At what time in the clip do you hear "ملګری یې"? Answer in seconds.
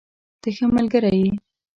0.75-1.31